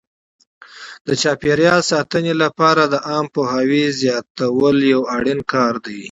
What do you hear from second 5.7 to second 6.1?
دی.